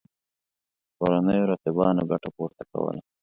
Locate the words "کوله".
2.71-2.99